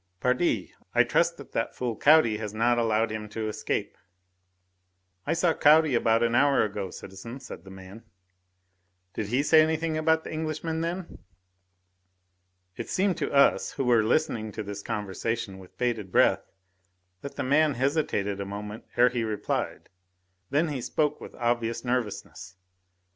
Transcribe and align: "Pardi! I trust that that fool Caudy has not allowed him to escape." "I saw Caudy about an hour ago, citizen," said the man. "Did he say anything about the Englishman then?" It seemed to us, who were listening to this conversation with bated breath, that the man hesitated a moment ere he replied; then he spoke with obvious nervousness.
"Pardi! 0.19 0.73
I 0.95 1.03
trust 1.03 1.37
that 1.37 1.51
that 1.51 1.75
fool 1.75 1.95
Caudy 1.95 2.37
has 2.39 2.55
not 2.55 2.79
allowed 2.79 3.11
him 3.11 3.29
to 3.29 3.47
escape." 3.47 3.95
"I 5.27 5.33
saw 5.33 5.53
Caudy 5.53 5.93
about 5.93 6.23
an 6.23 6.33
hour 6.33 6.63
ago, 6.63 6.89
citizen," 6.89 7.39
said 7.39 7.63
the 7.63 7.69
man. 7.69 8.01
"Did 9.13 9.27
he 9.27 9.43
say 9.43 9.61
anything 9.61 9.99
about 9.99 10.23
the 10.23 10.33
Englishman 10.33 10.81
then?" 10.81 11.19
It 12.77 12.89
seemed 12.89 13.17
to 13.19 13.31
us, 13.31 13.73
who 13.73 13.85
were 13.85 14.03
listening 14.03 14.51
to 14.53 14.63
this 14.63 14.81
conversation 14.81 15.59
with 15.59 15.77
bated 15.77 16.11
breath, 16.11 16.49
that 17.21 17.35
the 17.35 17.43
man 17.43 17.75
hesitated 17.75 18.41
a 18.41 18.43
moment 18.45 18.85
ere 18.97 19.09
he 19.09 19.23
replied; 19.23 19.87
then 20.49 20.69
he 20.69 20.81
spoke 20.81 21.21
with 21.21 21.35
obvious 21.35 21.85
nervousness. 21.85 22.55